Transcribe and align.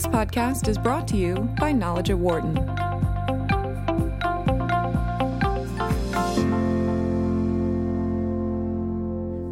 This 0.00 0.08
podcast 0.08 0.66
is 0.66 0.78
brought 0.78 1.06
to 1.08 1.18
you 1.18 1.34
by 1.58 1.72
Knowledge 1.72 2.08
at 2.08 2.16
Wharton. 2.16 2.54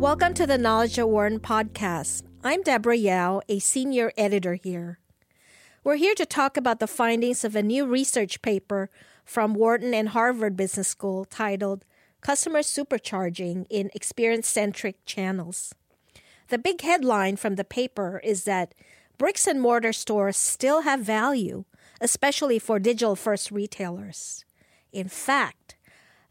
Welcome 0.00 0.32
to 0.32 0.46
the 0.46 0.56
Knowledge 0.56 0.98
at 0.98 1.10
Wharton 1.10 1.38
podcast. 1.38 2.22
I'm 2.42 2.62
Deborah 2.62 2.96
Yao, 2.96 3.42
a 3.46 3.58
senior 3.58 4.10
editor 4.16 4.54
here. 4.54 4.98
We're 5.84 5.96
here 5.96 6.14
to 6.14 6.24
talk 6.24 6.56
about 6.56 6.80
the 6.80 6.86
findings 6.86 7.44
of 7.44 7.54
a 7.54 7.62
new 7.62 7.84
research 7.84 8.40
paper 8.40 8.88
from 9.26 9.52
Wharton 9.52 9.92
and 9.92 10.08
Harvard 10.08 10.56
Business 10.56 10.88
School 10.88 11.26
titled 11.26 11.84
Customer 12.22 12.60
Supercharging 12.60 13.66
in 13.68 13.90
Experience 13.94 14.48
Centric 14.48 15.04
Channels. 15.04 15.74
The 16.48 16.56
big 16.56 16.80
headline 16.80 17.36
from 17.36 17.56
the 17.56 17.64
paper 17.64 18.22
is 18.24 18.44
that 18.44 18.72
bricks 19.18 19.46
and 19.46 19.60
mortar 19.60 19.92
stores 19.92 20.36
still 20.36 20.82
have 20.82 21.00
value, 21.00 21.64
especially 22.00 22.58
for 22.58 22.78
digital 22.78 23.16
first 23.16 23.50
retailers. 23.50 24.44
In 24.92 25.08
fact, 25.08 25.74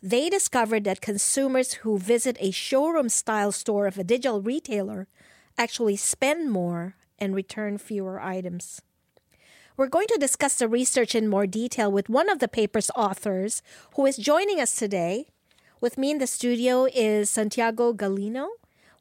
they 0.01 0.29
discovered 0.29 0.85
that 0.85 1.01
consumers 1.01 1.73
who 1.73 1.99
visit 1.99 2.37
a 2.39 2.51
showroom 2.51 3.09
style 3.09 3.51
store 3.51 3.87
of 3.87 3.97
a 3.97 4.03
digital 4.03 4.41
retailer 4.41 5.07
actually 5.57 5.97
spend 5.97 6.49
more 6.49 6.95
and 7.19 7.35
return 7.35 7.77
fewer 7.77 8.21
items. 8.21 8.81
We're 9.75 9.87
going 9.87 10.07
to 10.07 10.17
discuss 10.17 10.55
the 10.55 10.67
research 10.67 11.13
in 11.13 11.27
more 11.27 11.45
detail 11.45 11.91
with 11.91 12.09
one 12.09 12.29
of 12.29 12.39
the 12.39 12.47
paper's 12.47 12.89
authors 12.95 13.61
who 13.95 14.05
is 14.05 14.17
joining 14.17 14.61
us 14.61 14.75
today. 14.75 15.27
With 15.81 15.97
me 15.97 16.11
in 16.11 16.17
the 16.19 16.25
studio 16.25 16.85
is 16.85 17.29
Santiago 17.29 17.93
Gallino, 17.93 18.47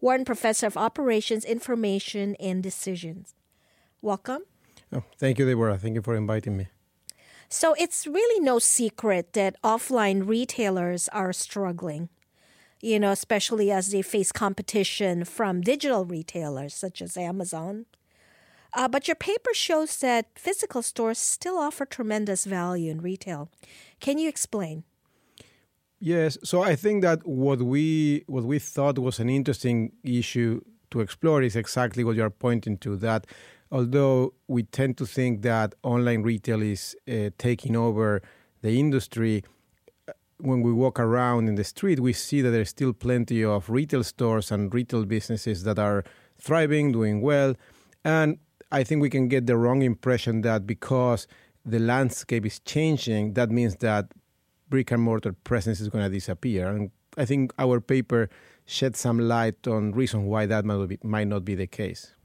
Wharton 0.01 0.27
Professor 0.27 0.67
of 0.67 0.77
Operations, 0.77 1.45
Information, 1.45 2.37
and 2.41 2.63
Decisions. 2.63 3.36
Welcome. 4.03 4.43
Oh, 4.93 5.03
thank 5.19 5.39
you, 5.39 5.47
Deborah. 5.47 5.79
Thank 5.79 5.95
you 5.95 6.03
for 6.03 6.15
inviting 6.15 6.57
me. 6.57 6.69
So 7.49 7.75
it's 7.79 8.07
really 8.07 8.41
no 8.41 8.59
secret 8.59 9.33
that 9.35 9.61
offline 9.63 10.27
retailers 10.27 11.09
are 11.09 11.33
struggling, 11.33 12.09
you 12.81 12.99
know, 12.99 13.13
especially 13.13 13.71
as 13.71 13.91
they 13.91 14.03
face 14.03 14.33
competition 14.33 15.25
from 15.25 15.61
digital 15.61 16.05
retailers 16.05 16.75
such 16.75 17.01
as 17.01 17.17
Amazon. 17.17 17.87
Uh, 18.75 18.89
but 18.89 19.09
your 19.09 19.15
paper 19.15 19.55
shows 19.55 19.97
that 19.99 20.27
physical 20.37 20.83
stores 20.83 21.19
still 21.19 21.57
offer 21.57 21.87
tremendous 21.87 22.45
value 22.45 22.91
in 22.91 23.01
retail. 23.01 23.49
Can 24.01 24.19
you 24.19 24.29
explain? 24.29 24.85
Yes, 25.99 26.37
so 26.45 26.63
I 26.63 26.77
think 26.77 27.03
that 27.03 27.27
what 27.27 27.63
we 27.63 28.25
what 28.27 28.45
we 28.45 28.59
thought 28.59 28.99
was 28.99 29.19
an 29.19 29.31
interesting 29.31 29.93
issue 30.05 30.61
to 30.91 31.01
explore 31.01 31.43
is 31.43 31.57
exactly 31.57 32.05
what 32.05 32.17
you 32.17 32.23
are 32.23 32.31
pointing 32.31 32.77
to. 32.79 32.97
That 32.97 33.27
although 33.71 34.35
we 34.49 34.63
tend 34.63 34.97
to 34.99 35.07
think 35.07 35.43
that 35.43 35.75
online 35.83 36.23
retail 36.23 36.63
is 36.63 36.97
uh, 37.09 37.31
taking 37.39 37.77
over 37.77 38.23
the 38.63 38.79
industry, 38.79 39.45
uh, 40.09 40.13
when 40.39 40.63
we 40.63 40.73
walk 40.73 40.99
around 41.01 41.49
in 41.49 41.55
the 41.55 41.65
street, 41.65 42.01
we 42.01 42.13
see 42.13 42.41
that 42.41 42.51
there's 42.51 42.71
still 42.71 42.93
plenty 42.93 43.45
of 43.45 43.71
retail 43.71 44.05
stores 44.05 44.51
and 44.51 44.73
retail 44.73 45.05
businesses 45.05 45.65
that 45.65 45.79
are 45.79 46.05
thriving, 46.39 46.93
doing 46.93 47.21
well. 47.21 47.55
And 48.05 48.39
I 48.71 48.85
think 48.85 49.03
we 49.03 49.11
can 49.11 49.29
get 49.29 49.47
the 49.47 49.57
wrong 49.57 49.83
impression 49.83 50.43
that 50.43 50.67
because 50.67 51.27
the 51.65 51.79
landscape 51.79 52.47
is 52.47 52.61
changing, 52.61 53.35
that 53.35 53.51
means 53.51 53.77
that 53.77 54.13
brick 54.69 54.91
and 54.91 55.03
mortar 55.03 55.33
presence 55.33 55.81
is 55.81 55.89
going 55.89 56.05
to 56.05 56.11
disappear. 56.11 56.69
And 56.69 56.91
I 57.17 57.25
think 57.25 57.53
our 57.59 57.81
paper 57.81 58.29
shed 58.67 58.97
some 58.97 59.19
light 59.19 59.67
on 59.67 59.93
reasons 59.93 60.27
why 60.27 60.47
that 60.47 60.65
might, 60.65 60.87
be, 60.87 60.99
might 61.03 61.29
not 61.29 61.45
be 61.45 61.55
the 61.55 61.67
case. 61.67 62.16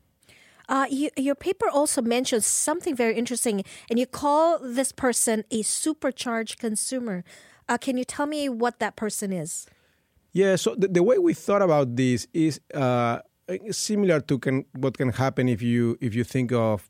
Uh, 0.72 0.86
you, 0.90 1.10
your 1.18 1.36
paper 1.36 1.68
also 1.70 2.02
mentions 2.02 2.46
something 2.46 2.96
very 2.96 3.18
interesting, 3.18 3.62
and 3.90 4.00
you 4.00 4.08
call 4.08 4.58
this 4.58 4.94
person 4.94 5.44
a 5.52 5.62
supercharged 5.64 6.60
consumer. 6.60 7.26
Uh, 7.68 7.78
can 7.78 7.98
you 7.98 8.06
tell 8.06 8.26
me 8.26 8.48
what 8.48 8.80
that 8.80 8.96
person 8.96 9.34
is? 9.34 9.68
Yeah, 10.32 10.56
so 10.56 10.74
the, 10.76 10.88
the 10.88 11.04
way 11.04 11.18
we 11.18 11.34
thought 11.34 11.62
about 11.62 11.98
this 11.98 12.26
is 12.34 12.62
uh, 12.74 13.20
similar 13.70 14.22
to 14.22 14.40
can, 14.40 14.64
what 14.72 14.98
can 14.98 15.10
happen 15.10 15.50
if 15.50 15.62
you 15.62 15.98
if 16.00 16.16
you 16.16 16.24
think 16.24 16.54
of 16.54 16.90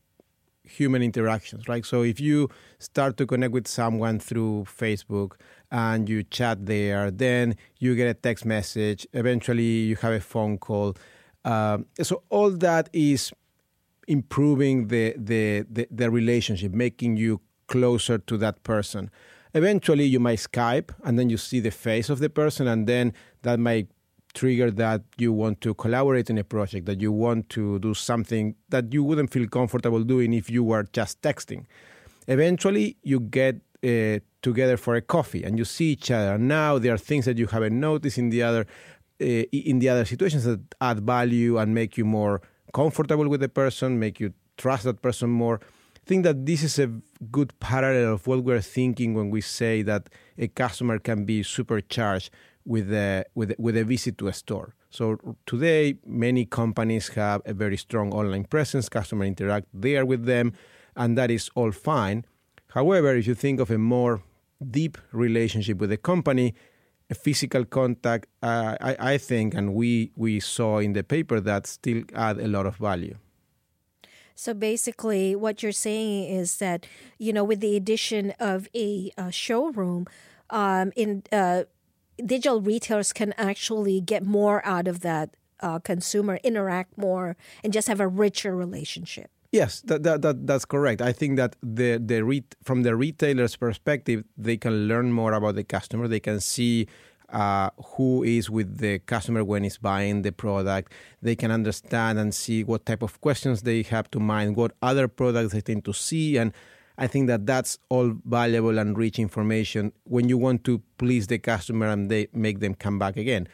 human 0.64 1.02
interactions, 1.02 1.68
right? 1.68 1.84
So 1.84 2.04
if 2.04 2.20
you 2.20 2.50
start 2.78 3.18
to 3.18 3.26
connect 3.26 3.52
with 3.52 3.68
someone 3.68 4.20
through 4.20 4.66
Facebook 4.66 5.34
and 5.72 6.08
you 6.08 6.22
chat 6.22 6.68
there, 6.68 7.10
then 7.10 7.56
you 7.80 7.96
get 7.96 8.08
a 8.08 8.14
text 8.14 8.46
message. 8.46 9.08
Eventually, 9.14 9.64
you 9.90 9.96
have 9.96 10.14
a 10.14 10.20
phone 10.20 10.60
call. 10.60 10.96
Um, 11.44 11.88
so 12.00 12.22
all 12.30 12.52
that 12.52 12.90
is 12.94 13.32
improving 14.12 14.88
the, 14.88 15.16
the, 15.18 15.66
the, 15.76 15.88
the 15.90 16.12
relationship, 16.12 16.72
making 16.74 17.18
you 17.18 17.40
closer 17.68 18.18
to 18.18 18.38
that 18.38 18.62
person. 18.64 19.10
Eventually, 19.54 20.06
you 20.06 20.20
might 20.20 20.40
Skype 20.40 20.90
and 21.06 21.18
then 21.18 21.30
you 21.30 21.38
see 21.38 21.60
the 21.60 21.72
face 21.72 22.10
of 22.10 22.20
the 22.20 22.30
person, 22.30 22.68
and 22.68 22.88
then 22.88 23.14
that 23.44 23.60
might 23.60 23.88
trigger 24.34 24.70
that 24.72 25.02
you 25.18 25.32
want 25.34 25.62
to 25.62 25.74
collaborate 25.74 26.30
in 26.30 26.38
a 26.38 26.44
project, 26.44 26.86
that 26.86 27.02
you 27.02 27.12
want 27.12 27.50
to 27.50 27.80
do 27.80 27.94
something 27.94 28.56
that 28.70 28.94
you 28.94 29.04
wouldn't 29.04 29.32
feel 29.32 29.48
comfortable 29.48 30.04
doing 30.04 30.34
if 30.34 30.50
you 30.50 30.64
were 30.64 30.86
just 30.94 31.22
texting. 31.22 31.66
Eventually, 32.28 32.98
you 33.04 33.20
get 33.20 33.56
uh, 33.84 34.20
together 34.42 34.78
for 34.78 34.96
a 34.96 35.02
coffee 35.02 35.44
and 35.44 35.58
you 35.58 35.66
see 35.66 35.92
each 35.92 36.12
other. 36.12 36.38
Now 36.38 36.78
there 36.78 36.94
are 36.94 36.98
things 36.98 37.26
that 37.26 37.38
you 37.38 37.48
haven't 37.48 37.78
noticed 37.80 38.18
in 38.18 38.30
the 38.30 38.44
other 38.44 38.66
uh, 39.22 39.26
in 39.26 39.80
the 39.80 39.90
other 39.90 40.06
situations 40.06 40.44
that 40.46 40.62
add 40.80 41.00
value 41.02 41.58
and 41.58 41.76
make 41.76 41.98
you 41.98 42.06
more 42.06 42.42
comfortable 42.74 43.28
with 43.28 43.42
the 43.42 43.50
person, 43.50 44.00
make 44.00 44.20
you 44.20 44.34
trust 44.58 44.84
that 44.84 45.02
person 45.02 45.30
more. 45.30 45.60
I 45.96 46.00
think 46.06 46.24
that 46.24 46.46
this 46.46 46.64
is 46.64 46.80
a 46.80 46.92
good 47.32 47.58
parallel 47.60 48.14
of 48.14 48.28
what 48.28 48.44
we're 48.44 48.62
thinking 48.62 49.14
when 49.14 49.30
we 49.30 49.42
say 49.42 49.82
that 49.84 50.10
a 50.38 50.48
customer 50.48 50.98
can 51.00 51.26
be 51.26 51.44
supercharged 51.44 52.32
with 52.66 52.92
a, 52.92 53.26
with, 53.36 53.52
a, 53.52 53.56
with 53.60 53.78
a 53.78 53.84
visit 53.84 54.18
to 54.18 54.28
a 54.28 54.34
store. 54.34 54.76
So 54.90 55.18
today, 55.46 55.96
many 56.06 56.46
companies 56.46 57.10
have 57.10 57.42
a 57.46 57.54
very 57.54 57.78
strong 57.78 58.12
online 58.14 58.46
presence, 58.46 58.90
customer 58.90 59.26
interact 59.26 59.68
there 59.74 60.06
with 60.06 60.26
them, 60.26 60.54
and 60.96 61.18
that 61.18 61.32
is 61.32 61.50
all 61.56 61.72
fine. 61.72 62.26
However, 62.74 63.16
if 63.16 63.28
you 63.28 63.36
think 63.36 63.60
of 63.60 63.72
a 63.72 63.78
more 63.78 64.22
deep 64.70 64.98
relationship 65.12 65.78
with 65.78 65.92
a 65.92 65.98
company, 65.98 66.54
physical 67.16 67.66
contact, 67.66 68.28
uh, 68.42 68.76
I, 68.82 69.14
I 69.14 69.18
think, 69.18 69.54
and 69.54 69.74
we, 69.74 70.12
we 70.16 70.40
saw 70.40 70.80
in 70.80 70.94
the 70.94 71.04
paper 71.04 71.40
that 71.40 71.68
still 71.68 72.04
add 72.16 72.40
a 72.40 72.48
lot 72.48 72.66
of 72.66 72.78
value. 72.78 73.16
So 74.36 74.54
basically, 74.54 75.36
what 75.36 75.62
you're 75.62 75.72
saying 75.72 76.30
is 76.30 76.58
that 76.58 76.88
you 77.20 77.32
know, 77.32 77.44
with 77.44 77.60
the 77.60 77.76
addition 77.76 78.34
of 78.40 78.68
a, 78.76 79.12
a 79.18 79.32
showroom, 79.32 80.08
um, 80.50 80.92
in 80.96 81.24
uh, 81.32 81.64
digital 82.26 82.62
retailers 82.62 83.14
can 83.14 83.34
actually 83.38 84.02
get 84.02 84.26
more 84.26 84.66
out 84.66 84.88
of 84.88 85.02
that 85.02 85.36
uh, 85.60 85.80
consumer, 85.80 86.40
interact 86.44 86.98
more, 86.98 87.38
and 87.64 87.72
just 87.72 87.88
have 87.88 88.00
a 88.00 88.08
richer 88.08 88.56
relationship. 88.56 89.30
Yes, 89.52 89.82
that, 89.82 90.04
that, 90.04 90.22
that, 90.22 90.48
that's 90.48 90.64
correct. 90.64 91.02
I 91.02 91.12
think 91.12 91.36
that 91.36 91.58
the 91.62 91.98
the 91.98 92.24
re- 92.24 92.44
from 92.64 92.84
the 92.84 92.96
retailer's 92.96 93.58
perspective, 93.58 94.24
they 94.38 94.56
can 94.56 94.88
learn 94.88 95.12
more 95.12 95.34
about 95.34 95.56
the 95.56 95.66
customer. 95.66 96.08
They 96.08 96.22
can 96.22 96.40
see 96.40 96.88
uh, 97.30 97.70
who 97.96 98.24
is 98.24 98.50
with 98.50 98.78
the 98.78 99.00
customer 99.00 99.44
when 99.44 99.64
he's 99.64 99.78
buying 99.78 100.22
the 100.22 100.32
product. 100.32 100.94
They 101.22 101.36
can 101.36 101.52
understand 101.52 102.18
and 102.18 102.34
see 102.34 102.64
what 102.64 102.86
type 102.86 103.02
of 103.02 103.20
questions 103.20 103.64
they 103.64 103.84
have 103.84 104.10
to 104.12 104.20
mind, 104.20 104.56
what 104.56 104.72
other 104.82 105.10
products 105.10 105.52
they 105.52 105.62
tend 105.62 105.84
to 105.86 105.94
see, 105.94 106.38
and 106.38 106.54
I 106.98 107.08
think 107.08 107.28
that 107.28 107.46
that's 107.46 107.80
all 107.90 108.14
valuable 108.26 108.78
and 108.78 108.98
rich 108.98 109.18
information 109.20 109.92
when 110.04 110.30
you 110.30 110.38
want 110.38 110.64
to 110.66 110.82
please 110.98 111.28
the 111.28 111.40
customer 111.40 111.88
and 111.88 112.10
they 112.12 112.28
make 112.32 112.60
them 112.60 112.76
come 112.76 113.00
back 113.00 113.18
again. 113.18 113.48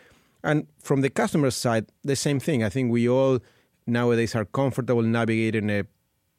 And 0.43 0.67
from 0.79 1.01
the 1.01 1.09
customer 1.09 1.49
side, 1.51 1.87
the 2.03 2.15
same 2.15 2.39
thing. 2.39 2.63
I 2.63 2.69
think 2.69 2.91
we 2.91 3.07
all 3.09 3.39
nowadays 3.87 4.35
are 4.35 4.45
comfortable 4.45 5.01
navigating 5.01 5.69
a 5.69 5.83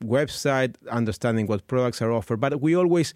website, 0.05 0.77
understanding 0.91 1.47
what 1.47 1.67
products 1.67 2.01
are 2.03 2.13
offered, 2.13 2.41
but 2.41 2.61
we 2.61 2.77
always, 2.77 3.15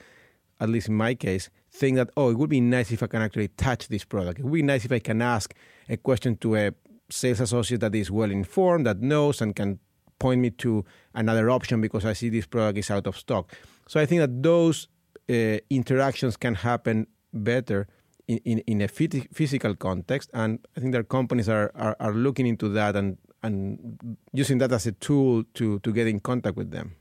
at 0.60 0.68
least 0.68 0.88
in 0.88 0.94
my 0.94 1.14
case, 1.14 1.50
think 1.70 1.96
that, 1.96 2.10
oh, 2.16 2.30
it 2.30 2.38
would 2.38 2.50
be 2.50 2.60
nice 2.60 2.90
if 2.90 3.02
I 3.02 3.06
can 3.06 3.22
actually 3.22 3.48
touch 3.48 3.88
this 3.88 4.04
product. 4.04 4.40
It 4.40 4.44
would 4.44 4.52
be 4.52 4.62
nice 4.62 4.84
if 4.84 4.92
I 4.92 4.98
can 4.98 5.22
ask 5.22 5.54
a 5.88 5.96
question 5.96 6.36
to 6.38 6.56
a 6.56 6.72
sales 7.10 7.40
associate 7.40 7.80
that 7.80 7.94
is 7.94 8.10
well 8.10 8.30
informed, 8.30 8.86
that 8.86 9.00
knows, 9.00 9.40
and 9.40 9.54
can 9.54 9.78
point 10.18 10.40
me 10.40 10.50
to 10.50 10.84
another 11.14 11.50
option 11.50 11.80
because 11.80 12.04
I 12.04 12.12
see 12.14 12.28
this 12.28 12.46
product 12.46 12.78
is 12.78 12.90
out 12.90 13.06
of 13.06 13.16
stock. 13.16 13.52
So 13.86 14.00
I 14.00 14.06
think 14.06 14.20
that 14.20 14.42
those 14.42 14.88
uh, 15.28 15.58
interactions 15.70 16.36
can 16.36 16.54
happen 16.54 17.06
better 17.32 17.88
in, 18.28 18.58
in, 18.60 18.80
a 18.80 18.88
physical 18.88 19.74
context. 19.74 20.30
And 20.32 20.60
I 20.76 20.80
think 20.80 20.92
that 20.92 21.08
companies 21.08 21.48
are, 21.48 21.72
are, 21.74 21.96
are 21.98 22.14
looking 22.14 22.46
into 22.46 22.68
that 22.70 22.96
and, 22.96 23.18
and 23.42 24.16
using 24.32 24.58
that 24.58 24.72
as 24.72 24.86
a 24.86 24.92
tool 24.92 25.44
to, 25.54 25.78
to 25.80 25.92
get 25.92 26.06
in 26.06 26.20
contact 26.20 26.56
with 26.56 26.70
them. 26.70 26.94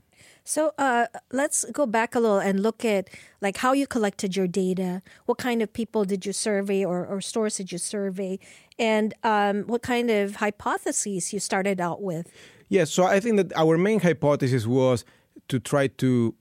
So 0.44 0.74
uh, 0.78 1.06
let's 1.32 1.66
go 1.72 1.86
back 1.86 2.16
a 2.16 2.20
little 2.20 2.40
and 2.40 2.62
look 2.62 2.84
at 2.84 3.10
like 3.42 3.58
how 3.58 3.74
you 3.74 3.86
collected 3.86 4.36
your 4.36 4.48
data. 4.48 5.02
What 5.26 5.38
kind 5.38 5.62
of 5.62 5.72
people 5.72 6.04
did 6.04 6.26
you 6.26 6.34
survey, 6.34 6.84
or, 6.84 7.06
or 7.06 7.22
stores 7.22 7.58
did 7.58 7.72
you 7.72 7.78
survey, 7.78 8.40
and 8.80 9.14
um, 9.24 9.64
what 9.64 9.84
kind 9.84 10.10
of 10.10 10.38
hypotheses 10.38 11.32
you 11.32 11.40
started 11.40 11.80
out 11.80 12.02
with? 12.02 12.32
Yes, 12.70 12.90
so 12.90 13.04
I 13.04 13.20
think 13.20 13.38
that 13.38 13.54
our 13.56 13.78
main 13.78 14.00
hypothesis 14.00 14.66
was 14.66 15.06
to 15.50 15.60
try 15.60 15.88
to 15.88 16.34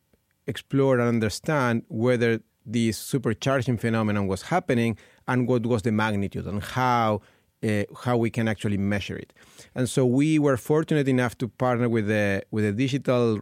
explore 0.47 0.99
and 0.99 1.09
understand 1.09 1.83
whether 1.89 2.41
this 2.65 3.03
supercharging 3.03 3.79
phenomenon 3.81 4.27
was 4.27 4.43
happening 4.43 4.97
and 5.29 5.47
what 5.47 5.67
was 5.67 5.83
the 5.83 5.93
magnitude 5.93 6.47
and 6.47 6.63
how 6.63 7.21
uh, 7.63 7.85
how 8.05 8.17
we 8.17 8.31
can 8.31 8.49
actually 8.49 8.79
measure 8.79 9.17
it. 9.17 9.33
And 9.75 9.89
so 9.89 10.07
we 10.07 10.39
were 10.39 10.57
fortunate 10.57 11.09
enough 11.09 11.37
to 11.39 11.49
partner 11.49 11.89
with 11.89 12.11
a 12.11 12.43
with 12.51 12.65
a 12.65 12.73
digital 12.73 13.41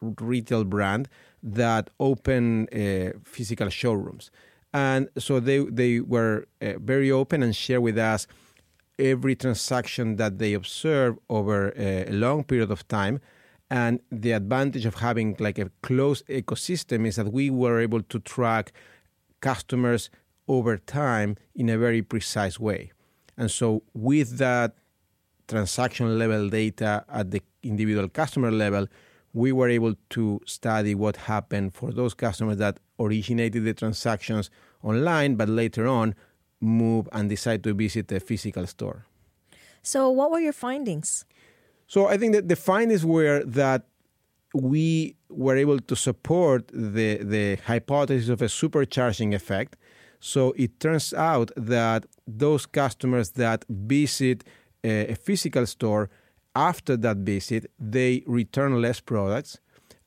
retail 0.00 0.64
brand 0.64 1.08
that 1.42 1.90
open 1.98 2.68
uh, 2.68 3.18
physical 3.24 3.68
showrooms. 3.68 4.30
And 4.72 5.08
so 5.18 5.40
they 5.40 5.58
they 5.58 6.00
were 6.00 6.46
uh, 6.60 6.74
very 6.78 7.10
open 7.10 7.42
and 7.42 7.54
share 7.54 7.80
with 7.80 7.98
us 7.98 8.26
every 8.98 9.36
transaction 9.36 10.16
that 10.16 10.38
they 10.38 10.54
observe 10.54 11.18
over 11.28 11.72
a 11.76 12.10
long 12.10 12.44
period 12.44 12.70
of 12.70 12.86
time. 12.88 13.20
And 13.70 14.00
the 14.10 14.32
advantage 14.32 14.86
of 14.86 14.96
having 14.96 15.36
like 15.38 15.58
a 15.58 15.70
closed 15.82 16.26
ecosystem 16.26 17.06
is 17.06 17.16
that 17.16 17.32
we 17.32 17.50
were 17.50 17.80
able 17.80 18.02
to 18.02 18.18
track 18.18 18.72
customers 19.40 20.10
over 20.48 20.78
time 20.78 21.36
in 21.54 21.68
a 21.68 21.78
very 21.78 22.02
precise 22.02 22.58
way. 22.58 22.92
And 23.38 23.50
so 23.50 23.82
with 23.94 24.36
that 24.38 24.74
transaction 25.46 26.18
level 26.18 26.50
data 26.50 27.04
at 27.08 27.30
the 27.30 27.40
individual 27.62 28.08
customer 28.08 28.50
level, 28.50 28.86
we 29.32 29.52
were 29.52 29.68
able 29.68 29.94
to 30.10 30.40
study 30.44 30.94
what 30.94 31.16
happened 31.16 31.74
for 31.74 31.92
those 31.92 32.12
customers 32.12 32.56
that 32.58 32.78
originated 32.98 33.64
the 33.64 33.72
transactions 33.72 34.50
online, 34.82 35.36
but 35.36 35.48
later 35.48 35.86
on 35.86 36.14
move 36.60 37.08
and 37.12 37.30
decide 37.30 37.62
to 37.62 37.72
visit 37.72 38.10
a 38.10 38.18
physical 38.18 38.66
store. 38.66 39.06
So, 39.82 40.10
what 40.10 40.30
were 40.30 40.40
your 40.40 40.52
findings? 40.52 41.24
So, 41.86 42.08
I 42.08 42.18
think 42.18 42.34
that 42.34 42.48
the 42.48 42.56
findings 42.56 43.06
were 43.06 43.44
that 43.44 43.86
we 44.54 45.14
were 45.28 45.56
able 45.56 45.78
to 45.78 45.94
support 45.94 46.68
the, 46.72 47.18
the 47.18 47.56
hypothesis 47.66 48.28
of 48.28 48.42
a 48.42 48.46
supercharging 48.46 49.34
effect. 49.34 49.76
So, 50.20 50.52
it 50.56 50.80
turns 50.80 51.14
out 51.14 51.50
that 51.56 52.06
those 52.26 52.66
customers 52.66 53.30
that 53.32 53.64
visit 53.68 54.44
a, 54.84 55.12
a 55.12 55.14
physical 55.14 55.66
store 55.66 56.10
after 56.54 56.96
that 56.96 57.18
visit, 57.18 57.70
they 57.78 58.22
return 58.26 58.80
less 58.82 59.00
products, 59.00 59.58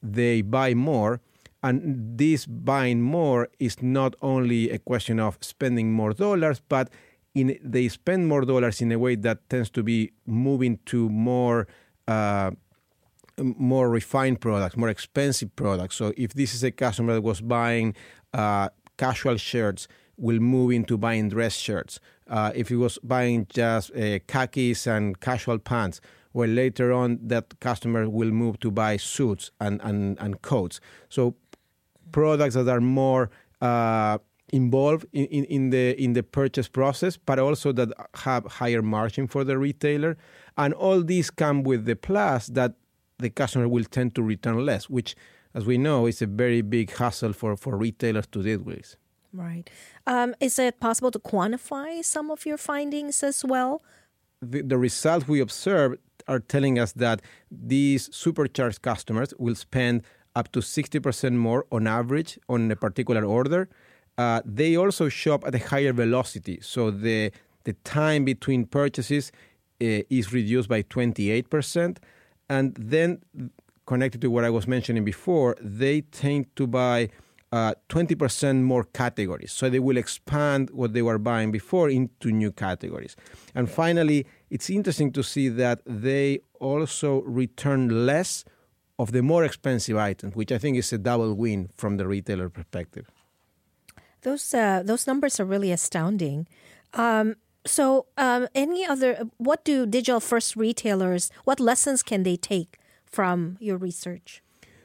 they 0.03 0.41
buy 0.41 0.73
more, 0.73 1.21
and 1.63 2.17
this 2.17 2.45
buying 2.45 3.01
more 3.01 3.49
is 3.59 3.81
not 3.81 4.15
only 4.21 4.69
a 4.71 4.79
question 4.79 5.19
of 5.19 5.37
spending 5.41 5.93
more 5.93 6.13
dollars, 6.13 6.61
but 6.67 6.89
in, 7.35 7.57
they 7.63 7.87
spend 7.87 8.27
more 8.27 8.41
dollars 8.41 8.81
in 8.81 8.91
a 8.91 8.99
way 8.99 9.15
that 9.15 9.47
tends 9.49 9.69
to 9.69 9.83
be 9.83 10.11
moving 10.25 10.79
to 10.85 11.07
more 11.09 11.67
uh, 12.07 12.51
more 13.37 13.89
refined 13.89 14.41
products, 14.41 14.75
more 14.75 14.89
expensive 14.89 15.55
products. 15.55 15.95
So 15.95 16.13
if 16.17 16.33
this 16.33 16.53
is 16.53 16.63
a 16.63 16.71
customer 16.71 17.13
that 17.13 17.21
was 17.21 17.41
buying 17.41 17.95
uh, 18.33 18.69
casual 18.97 19.37
shirts, 19.37 19.87
will 20.17 20.39
move 20.39 20.71
into 20.71 20.97
buying 20.97 21.29
dress 21.29 21.55
shirts. 21.55 21.99
Uh, 22.27 22.51
if 22.53 22.69
he 22.69 22.75
was 22.75 22.99
buying 23.03 23.47
just 23.49 23.91
uh, 23.95 24.19
khakis 24.27 24.87
and 24.87 25.19
casual 25.19 25.57
pants, 25.57 25.99
well, 26.33 26.47
later 26.47 26.93
on 26.93 27.19
that 27.23 27.59
customer 27.59 28.09
will 28.09 28.31
move 28.31 28.59
to 28.61 28.71
buy 28.71 28.97
suits 28.97 29.51
and, 29.59 29.81
and, 29.83 30.17
and 30.19 30.41
coats. 30.41 30.79
So 31.09 31.35
products 32.11 32.55
that 32.55 32.69
are 32.69 32.81
more 32.81 33.29
uh, 33.59 34.19
involved 34.53 35.05
in, 35.11 35.25
in, 35.25 35.43
in, 35.45 35.69
the 35.71 36.01
in 36.01 36.13
the 36.13 36.23
purchase 36.23 36.67
process, 36.67 37.17
but 37.17 37.39
also 37.39 37.71
that 37.73 37.89
have 38.15 38.45
higher 38.45 38.81
margin 38.81 39.27
for 39.27 39.43
the 39.43 39.57
retailer. 39.57 40.17
And 40.57 40.73
all 40.73 41.03
these 41.03 41.29
come 41.29 41.63
with 41.63 41.85
the 41.85 41.95
plus 41.95 42.47
that 42.47 42.75
the 43.17 43.29
customer 43.29 43.67
will 43.67 43.85
tend 43.85 44.15
to 44.15 44.23
return 44.23 44.65
less, 44.65 44.89
which, 44.89 45.15
as 45.53 45.65
we 45.65 45.77
know, 45.77 46.05
it's 46.05 46.21
a 46.21 46.27
very 46.27 46.61
big 46.61 46.95
hassle 46.95 47.33
for, 47.33 47.55
for 47.57 47.77
retailers 47.77 48.27
to 48.27 48.43
deal 48.43 48.59
with. 48.59 48.95
Right. 49.33 49.69
Um, 50.07 50.35
is 50.39 50.59
it 50.59 50.79
possible 50.79 51.11
to 51.11 51.19
quantify 51.19 52.03
some 52.03 52.29
of 52.31 52.45
your 52.45 52.57
findings 52.57 53.23
as 53.23 53.45
well? 53.45 53.81
The, 54.41 54.61
the 54.61 54.77
results 54.77 55.27
we 55.27 55.39
observed 55.39 55.99
are 56.27 56.39
telling 56.39 56.79
us 56.79 56.91
that 56.93 57.21
these 57.49 58.13
supercharged 58.15 58.81
customers 58.81 59.33
will 59.37 59.55
spend 59.55 60.03
up 60.35 60.51
to 60.51 60.59
60% 60.59 61.33
more 61.35 61.65
on 61.71 61.87
average 61.87 62.39
on 62.49 62.71
a 62.71 62.75
particular 62.75 63.23
order. 63.23 63.69
Uh, 64.17 64.41
they 64.45 64.75
also 64.75 65.09
shop 65.09 65.43
at 65.45 65.55
a 65.55 65.59
higher 65.59 65.93
velocity, 65.93 66.59
so 66.61 66.91
the 66.91 67.31
the 67.63 67.73
time 67.83 68.25
between 68.25 68.65
purchases 68.65 69.31
uh, 69.81 70.01
is 70.09 70.33
reduced 70.33 70.67
by 70.67 70.83
28%. 70.83 71.97
And 72.49 72.75
then, 72.75 73.21
connected 73.91 74.21
to 74.21 74.31
what 74.31 74.45
I 74.45 74.49
was 74.49 74.65
mentioning 74.75 75.03
before, 75.03 75.49
they 75.59 75.99
tend 76.23 76.43
to 76.55 76.65
buy 76.65 77.09
uh, 77.51 77.73
20% 77.89 78.61
more 78.61 78.85
categories. 78.85 79.51
So 79.51 79.69
they 79.69 79.83
will 79.87 79.97
expand 79.97 80.69
what 80.69 80.93
they 80.93 81.01
were 81.01 81.19
buying 81.31 81.51
before 81.51 81.89
into 81.89 82.31
new 82.31 82.53
categories. 82.53 83.17
And 83.53 83.69
finally, 83.69 84.25
it's 84.49 84.69
interesting 84.69 85.11
to 85.11 85.21
see 85.23 85.49
that 85.49 85.81
they 85.85 86.39
also 86.61 87.21
return 87.41 88.05
less 88.05 88.45
of 88.97 89.11
the 89.11 89.21
more 89.21 89.43
expensive 89.43 89.97
items, 89.97 90.35
which 90.39 90.53
I 90.53 90.57
think 90.57 90.77
is 90.77 90.93
a 90.93 90.97
double 90.97 91.33
win 91.33 91.69
from 91.75 91.97
the 91.97 92.07
retailer 92.07 92.47
perspective. 92.49 93.05
Those 94.21 94.53
uh, 94.53 94.83
those 94.89 95.03
numbers 95.09 95.39
are 95.41 95.49
really 95.53 95.71
astounding. 95.71 96.47
Um, 96.93 97.35
so, 97.65 98.05
um, 98.17 98.47
any 98.53 98.85
other? 98.85 99.09
What 99.37 99.65
do 99.65 99.85
digital 99.85 100.19
first 100.19 100.55
retailers? 100.55 101.23
What 101.43 101.59
lessons 101.59 102.03
can 102.03 102.21
they 102.23 102.37
take 102.37 102.77
from 103.11 103.57
your 103.59 103.77
research? 103.77 104.41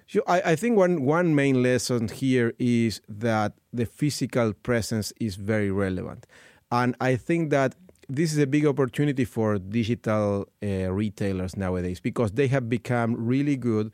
So 0.09 0.23
I, 0.27 0.53
I, 0.53 0.57
think 0.57 0.77
one 0.77 1.05
one 1.05 1.35
main 1.35 1.63
lesson 1.63 2.09
here 2.09 2.53
is 2.59 3.01
that 3.09 3.55
the 3.73 3.87
physical 3.87 4.53
presence 4.53 5.13
is 5.19 5.35
very 5.35 5.71
relevant, 5.71 6.27
and 6.71 6.95
I 7.01 7.17
think 7.17 7.51
that 7.51 7.75
this 8.09 8.33
is 8.33 8.39
a 8.39 8.47
big 8.47 8.67
opportunity 8.67 9.25
for 9.25 9.59
digital 9.59 10.47
uh, 10.63 10.93
retailers 10.93 11.57
nowadays 11.57 11.99
because 11.99 12.33
they 12.33 12.47
have 12.47 12.69
become 12.69 13.17
really 13.17 13.57
good 13.57 13.93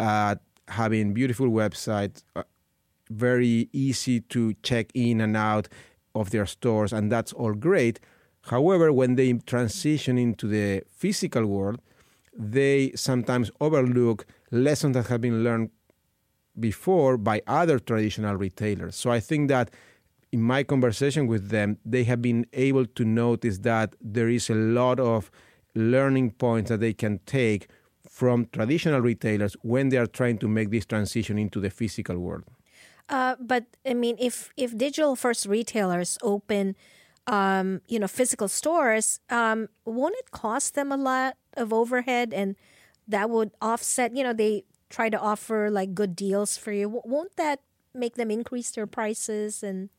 at 0.00 0.40
having 0.66 1.14
beautiful 1.14 1.46
websites, 1.46 2.24
uh, 2.34 2.42
very 3.10 3.68
easy 3.72 4.20
to 4.20 4.54
check 4.64 4.90
in 4.94 5.20
and 5.20 5.36
out 5.36 5.68
of 6.16 6.30
their 6.30 6.46
stores, 6.46 6.92
and 6.92 7.10
that's 7.10 7.32
all 7.32 7.54
great. 7.54 8.00
However, 8.46 8.92
when 8.92 9.14
they 9.14 9.32
transition 9.34 10.18
into 10.18 10.48
the 10.48 10.82
physical 10.90 11.46
world, 11.46 11.80
they 12.36 12.92
sometimes 12.94 13.50
overlook 13.60 14.26
lessons 14.50 14.94
that 14.94 15.06
have 15.06 15.20
been 15.20 15.44
learned 15.44 15.70
before 16.58 17.16
by 17.16 17.42
other 17.46 17.78
traditional 17.78 18.36
retailers. 18.36 18.96
So 18.96 19.10
I 19.10 19.20
think 19.20 19.48
that 19.48 19.70
in 20.32 20.42
my 20.42 20.62
conversation 20.62 21.26
with 21.26 21.50
them, 21.50 21.78
they 21.84 22.04
have 22.04 22.22
been 22.22 22.46
able 22.52 22.86
to 22.86 23.04
notice 23.04 23.58
that 23.58 23.94
there 24.00 24.28
is 24.28 24.48
a 24.48 24.54
lot 24.54 24.98
of 24.98 25.30
learning 25.74 26.32
points 26.32 26.70
that 26.70 26.80
they 26.80 26.92
can 26.92 27.20
take 27.26 27.68
from 28.08 28.46
traditional 28.52 29.00
retailers 29.00 29.56
when 29.62 29.88
they 29.88 29.96
are 29.96 30.06
trying 30.06 30.38
to 30.38 30.48
make 30.48 30.70
this 30.70 30.84
transition 30.84 31.38
into 31.38 31.60
the 31.60 31.70
physical 31.70 32.18
world. 32.18 32.44
Uh, 33.08 33.36
but 33.40 33.64
I 33.86 33.94
mean, 33.94 34.16
if 34.18 34.50
if 34.56 34.76
digital 34.76 35.16
first 35.16 35.46
retailers 35.46 36.18
open, 36.22 36.76
um, 37.26 37.80
you 37.88 37.98
know, 37.98 38.08
physical 38.08 38.48
stores, 38.48 39.20
um, 39.28 39.68
won't 39.84 40.14
it 40.18 40.30
cost 40.30 40.74
them 40.74 40.92
a 40.92 40.96
lot 40.96 41.36
of 41.56 41.72
overhead, 41.72 42.32
and 42.32 42.56
that 43.08 43.30
would 43.30 43.50
offset? 43.60 44.16
You 44.16 44.24
know, 44.24 44.32
they 44.32 44.64
try 44.90 45.08
to 45.08 45.18
offer 45.18 45.70
like 45.70 45.94
good 45.94 46.14
deals 46.14 46.56
for 46.56 46.72
you. 46.72 47.02
Won't 47.04 47.36
that 47.36 47.60
make 47.94 48.14
them 48.16 48.30
increase 48.30 48.70
their 48.70 48.86
prices 48.86 49.62
and 49.62 49.90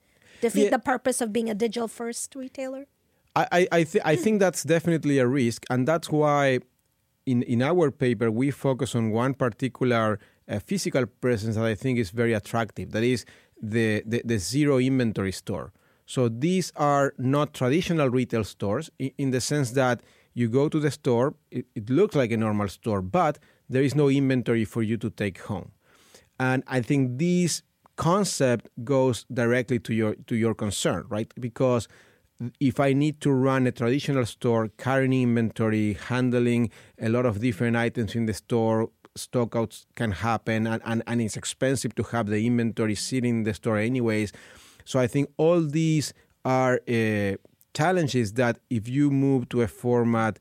defeat 0.41 0.65
yeah. 0.65 0.69
the 0.69 0.79
purpose 0.79 1.21
of 1.21 1.31
being 1.31 1.49
a 1.49 1.55
digital 1.55 1.87
first 1.87 2.35
retailer? 2.35 2.87
I 3.35 3.67
I, 3.71 3.83
th- 3.83 4.03
I 4.05 4.15
think 4.15 4.39
that's 4.39 4.63
definitely 4.63 5.17
a 5.19 5.27
risk, 5.27 5.65
and 5.69 5.87
that's 5.87 6.09
why 6.09 6.59
in 7.25 7.41
in 7.43 7.61
our 7.61 7.89
paper 7.91 8.29
we 8.29 8.51
focus 8.51 8.95
on 8.95 9.11
one 9.11 9.33
particular 9.33 10.19
uh, 10.47 10.59
physical 10.59 11.05
presence 11.05 11.55
that 11.55 11.65
I 11.65 11.75
think 11.75 11.99
is 11.99 12.11
very 12.11 12.33
attractive. 12.33 12.91
That 12.91 13.03
is 13.03 13.25
the, 13.61 14.03
the, 14.05 14.21
the 14.25 14.37
zero 14.37 14.77
inventory 14.77 15.31
store. 15.31 15.71
So 16.05 16.27
these 16.27 16.73
are 16.75 17.13
not 17.17 17.53
traditional 17.53 18.09
retail 18.09 18.43
stores 18.43 18.91
in, 18.99 19.11
in 19.17 19.31
the 19.31 19.41
sense 19.41 19.71
that 19.71 20.01
you 20.33 20.49
go 20.49 20.69
to 20.69 20.79
the 20.79 20.91
store, 20.91 21.35
it, 21.51 21.65
it 21.75 21.89
looks 21.89 22.15
like 22.15 22.31
a 22.31 22.37
normal 22.37 22.67
store, 22.67 23.01
but 23.01 23.39
there 23.69 23.83
is 23.83 23.95
no 23.95 24.09
inventory 24.09 24.65
for 24.65 24.83
you 24.83 24.97
to 24.97 25.09
take 25.09 25.41
home. 25.41 25.71
And 26.39 26.63
I 26.67 26.81
think 26.81 27.19
this 27.19 27.61
concept 27.95 28.69
goes 28.83 29.25
directly 29.31 29.79
to 29.79 29.93
your 29.93 30.15
to 30.15 30.35
your 30.35 30.55
concern, 30.55 31.05
right? 31.09 31.31
Because 31.39 31.87
if 32.59 32.79
I 32.79 32.93
need 32.93 33.21
to 33.21 33.31
run 33.31 33.67
a 33.67 33.71
traditional 33.71 34.25
store, 34.25 34.69
carrying 34.77 35.13
inventory, 35.13 35.93
handling 35.93 36.71
a 36.99 37.09
lot 37.09 37.25
of 37.25 37.39
different 37.39 37.77
items 37.77 38.15
in 38.15 38.25
the 38.25 38.33
store, 38.33 38.89
stockouts 39.17 39.85
can 39.95 40.11
happen, 40.11 40.67
and, 40.67 40.81
and, 40.85 41.03
and 41.07 41.21
it's 41.21 41.37
expensive 41.37 41.95
to 41.95 42.03
have 42.03 42.27
the 42.27 42.45
inventory 42.45 42.95
sitting 42.95 43.37
in 43.37 43.43
the 43.43 43.53
store 43.53 43.77
anyways. 43.77 44.33
So 44.85 44.99
I 44.99 45.07
think 45.07 45.29
all 45.37 45.61
these 45.61 46.13
are 46.43 46.81
uh, 46.89 47.35
challenges 47.73 48.33
that 48.33 48.59
if 48.69 48.87
you 48.87 49.09
move 49.09 49.49
to 49.49 49.61
a 49.61 49.67
format 49.67 50.39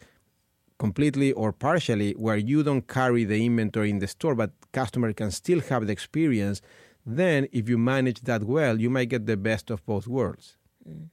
completely 0.78 1.32
or 1.32 1.52
partially 1.52 2.12
where 2.12 2.36
you 2.36 2.62
don't 2.62 2.88
carry 2.88 3.24
the 3.24 3.44
inventory 3.46 3.90
in 3.90 3.98
the 4.00 4.08
store 4.08 4.34
but 4.34 4.50
customer 4.72 5.12
can 5.12 5.30
still 5.30 5.60
have 5.60 5.86
the 5.86 5.92
experience 5.92 6.60
then 7.06 7.46
if 7.52 7.68
you 7.68 7.78
manage 7.78 8.20
that 8.22 8.42
well 8.44 8.80
you 8.80 8.90
might 8.90 9.08
get 9.08 9.26
the 9.26 9.36
best 9.36 9.70
of 9.70 9.84
both 9.86 10.06
worlds 10.06 10.56
mm. 10.88 11.06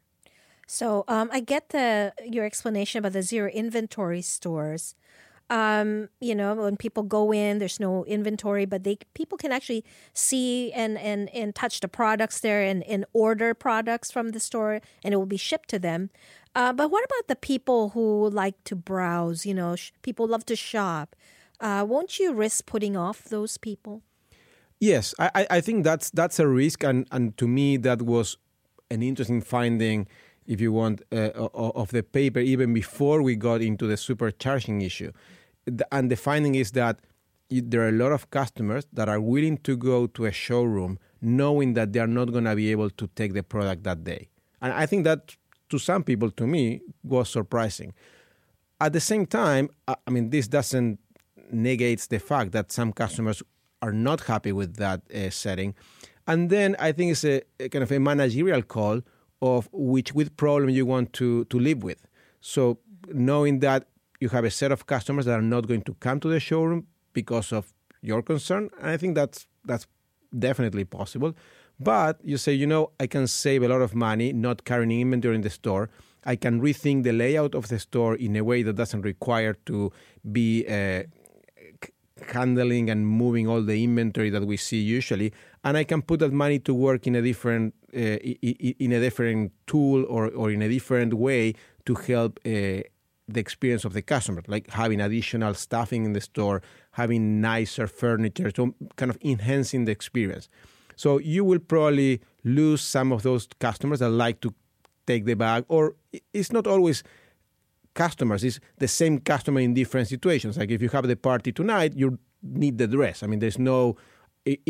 so 0.66 1.04
um, 1.08 1.30
i 1.32 1.40
get 1.40 1.70
the 1.70 2.12
your 2.26 2.46
explanation 2.46 3.00
about 3.00 3.14
the 3.14 3.22
zero 3.22 3.50
inventory 3.50 4.22
stores 4.22 4.96
um, 5.50 6.10
you 6.22 6.36
know, 6.36 6.54
when 6.54 6.78
people 6.78 7.04
go 7.04 7.34
in, 7.34 7.58
there's 7.58 7.80
no 7.80 8.06
inventory, 8.06 8.66
but 8.66 8.84
they 8.84 8.98
people 9.14 9.38
can 9.38 9.52
actually 9.52 9.84
see 10.14 10.72
and 10.74 10.98
and, 10.98 11.30
and 11.30 11.56
touch 11.56 11.80
the 11.80 11.88
products 11.88 12.40
there 12.40 12.62
and, 12.62 12.84
and 12.84 13.06
order 13.14 13.54
products 13.54 14.12
from 14.12 14.30
the 14.30 14.40
store, 14.40 14.82
and 15.04 15.14
it 15.14 15.18
will 15.18 15.26
be 15.26 15.38
shipped 15.38 15.70
to 15.70 15.80
them. 15.80 16.10
Uh, 16.56 16.74
but 16.74 16.92
what 16.92 17.04
about 17.06 17.28
the 17.28 17.36
people 17.36 17.90
who 17.90 18.30
like 18.30 18.64
to 18.66 18.76
browse? 18.76 19.46
You 19.46 19.54
know, 19.54 19.76
sh- 19.76 19.92
people 20.02 20.28
love 20.28 20.46
to 20.46 20.56
shop. 20.56 21.16
Uh, 21.60 21.86
won't 21.88 22.20
you 22.20 22.34
risk 22.34 22.66
putting 22.66 22.96
off 22.96 23.24
those 23.24 23.58
people? 23.58 24.04
Yes, 24.80 25.14
I, 25.20 25.46
I 25.50 25.62
think 25.62 25.84
that's 25.84 26.10
that's 26.10 26.40
a 26.40 26.48
risk, 26.48 26.84
and, 26.84 27.06
and 27.12 27.36
to 27.38 27.48
me 27.48 27.76
that 27.78 28.02
was 28.02 28.38
an 28.90 29.04
interesting 29.04 29.42
finding, 29.42 30.08
if 30.50 30.60
you 30.60 30.74
want, 30.74 31.04
uh, 31.12 31.30
of 31.54 31.92
the 31.92 32.02
paper 32.02 32.40
even 32.40 32.74
before 32.74 33.22
we 33.22 33.36
got 33.36 33.62
into 33.62 33.86
the 33.86 33.94
supercharging 33.94 34.84
issue. 34.84 35.12
And 35.92 36.10
the 36.10 36.16
finding 36.16 36.56
is 36.56 36.72
that 36.72 37.00
there 37.50 37.82
are 37.82 37.90
a 37.90 38.00
lot 38.04 38.12
of 38.12 38.32
customers 38.32 38.88
that 38.92 39.08
are 39.08 39.22
willing 39.22 39.58
to 39.60 39.78
go 39.78 40.08
to 40.08 40.26
a 40.26 40.32
showroom 40.32 40.98
knowing 41.22 41.76
that 41.76 41.94
they 41.94 42.00
are 42.00 42.08
not 42.08 42.32
going 42.32 42.46
to 42.46 42.56
be 42.56 42.72
able 42.72 42.90
to 42.90 43.08
take 43.16 43.34
the 43.34 43.44
product 43.44 43.84
that 43.84 44.04
day. 44.04 44.30
And 44.60 44.74
I 44.74 44.88
think 44.88 45.04
that 45.04 45.36
to 45.70 45.78
some 45.78 46.04
people, 46.04 46.32
to 46.32 46.48
me, 46.48 46.82
was 47.04 47.30
surprising. 47.30 47.94
At 48.82 48.94
the 48.94 49.00
same 49.00 49.28
time, 49.28 49.70
I 49.88 50.10
mean, 50.10 50.32
this 50.32 50.48
doesn't 50.48 51.00
negates 51.52 52.08
the 52.08 52.20
fact 52.20 52.54
that 52.54 52.72
some 52.72 52.92
customers 52.92 53.44
are 53.84 53.94
not 53.94 54.22
happy 54.22 54.52
with 54.52 54.78
that 54.78 55.02
uh, 55.14 55.30
setting. 55.30 55.76
And 56.26 56.50
then 56.50 56.76
I 56.80 56.92
think 56.92 57.12
it's 57.12 57.24
a, 57.24 57.42
a, 57.60 57.70
kind 57.70 57.84
of 57.84 57.92
a 57.92 58.00
managerial 58.00 58.64
call 58.64 59.02
of 59.42 59.70
which 59.72 60.14
with 60.14 60.36
problem 60.38 60.70
you 60.70 60.86
want 60.86 61.14
to, 61.14 61.46
to 61.46 61.60
live 61.60 61.84
with. 61.84 62.06
So 62.42 62.80
knowing 63.08 63.60
that 63.60 63.88
you 64.20 64.30
have 64.30 64.44
a 64.44 64.52
set 64.52 64.72
of 64.72 64.86
customers 64.86 65.26
that 65.26 65.40
are 65.40 65.42
not 65.42 65.68
going 65.68 65.82
to 65.84 65.94
come 65.96 66.20
to 66.22 66.28
the 66.30 66.40
showroom 66.40 66.88
because 67.14 67.52
of 67.54 67.74
your 68.02 68.22
concern, 68.22 68.70
I 68.82 68.98
think 68.98 69.16
that's 69.16 69.48
that's 69.66 69.88
definitely 70.38 70.86
possible. 70.86 71.36
But 71.80 72.20
you 72.24 72.38
say, 72.38 72.54
you 72.54 72.68
know, 72.68 72.92
I 73.00 73.08
can 73.08 73.28
save 73.28 73.64
a 73.64 73.68
lot 73.70 73.82
of 73.82 73.96
money 73.96 74.34
not 74.34 74.66
carrying 74.66 74.92
inventory 74.92 75.36
in 75.36 75.42
the 75.42 75.50
store. 75.50 75.90
I 76.26 76.36
can 76.36 76.62
rethink 76.62 77.04
the 77.04 77.14
layout 77.14 77.56
of 77.56 77.70
the 77.70 77.80
store 77.80 78.16
in 78.16 78.36
a 78.36 78.44
way 78.44 78.62
that 78.64 78.74
doesn't 78.76 79.04
require 79.04 79.54
to 79.68 79.92
be 80.30 80.66
uh, 80.68 81.04
handling 82.32 82.90
and 82.90 83.08
moving 83.08 83.48
all 83.48 83.62
the 83.62 83.84
inventory 83.84 84.30
that 84.30 84.46
we 84.46 84.58
see 84.58 84.80
usually, 84.80 85.34
and 85.64 85.78
I 85.78 85.84
can 85.84 86.02
put 86.02 86.20
that 86.20 86.34
money 86.34 86.60
to 86.60 86.74
work 86.74 87.08
in 87.08 87.16
a 87.16 87.22
different 87.22 87.74
uh, 87.96 88.00
in 88.00 88.92
a 88.92 89.00
different 89.00 89.52
tool 89.68 90.06
or, 90.08 90.30
or 90.30 90.52
in 90.52 90.62
a 90.62 90.70
different 90.70 91.14
way 91.14 91.54
to 91.86 91.96
help 91.96 92.40
uh, 92.46 92.82
the 93.28 93.40
experience 93.40 93.86
of 93.86 93.94
the 93.94 94.02
customer, 94.02 94.44
like 94.48 94.70
having 94.72 95.00
additional 95.02 95.54
staffing 95.54 96.06
in 96.06 96.14
the 96.14 96.22
store, 96.22 96.62
having 96.92 97.42
nicer 97.42 97.88
furniture, 97.88 98.52
so 98.56 98.74
kind 98.96 99.10
of 99.10 99.18
enhancing 99.24 99.86
the 99.86 99.92
experience. 99.92 100.50
So 100.96 101.18
you 101.20 101.44
will 101.46 101.60
probably 101.60 102.22
lose 102.44 102.82
some 102.82 103.12
of 103.12 103.24
those 103.24 103.48
customers 103.60 104.00
that 104.00 104.10
like 104.10 104.42
to 104.42 104.54
take 105.08 105.26
the 105.26 105.36
bag, 105.36 105.66
or 105.68 105.96
it's 106.34 106.52
not 106.52 106.68
always 106.68 107.04
customers, 108.04 108.42
is 108.50 108.56
the 108.84 108.88
same 108.88 109.16
customer 109.32 109.60
in 109.68 109.74
different 109.82 110.08
situations. 110.16 110.58
Like 110.60 110.72
if 110.72 110.82
you 110.82 110.90
have 110.90 111.06
the 111.08 111.20
party 111.30 111.52
tonight, 111.52 111.92
you 112.02 112.08
need 112.42 112.76
the 112.78 112.88
dress. 112.88 113.18
I 113.24 113.28
mean, 113.28 113.40
there's 113.44 113.60
no, 113.72 113.80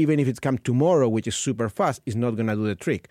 even 0.03 0.15
if 0.19 0.27
it's 0.31 0.43
come 0.47 0.57
tomorrow, 0.57 1.07
which 1.15 1.27
is 1.31 1.35
super 1.47 1.69
fast, 1.79 2.01
it's 2.05 2.19
not 2.25 2.31
going 2.37 2.47
to 2.47 2.55
do 2.55 2.65
the 2.73 2.79
trick. 2.87 3.03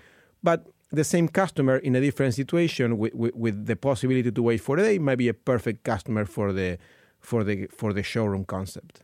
But 0.43 0.59
the 0.91 1.05
same 1.05 1.29
customer 1.29 1.77
in 1.89 1.95
a 1.95 2.01
different 2.01 2.35
situation 2.35 2.99
with, 2.99 3.15
with, 3.15 3.35
with, 3.35 3.67
the 3.67 3.77
possibility 3.77 4.31
to 4.33 4.43
wait 4.43 4.61
for 4.67 4.77
a 4.79 4.83
day 4.83 4.99
might 4.99 5.19
be 5.25 5.29
a 5.29 5.35
perfect 5.35 5.85
customer 5.85 6.25
for 6.25 6.53
the 6.53 6.79
for 7.21 7.41
the 7.49 7.67
for 7.79 7.93
the 7.93 8.03
showroom 8.03 8.45
concept. 8.45 9.03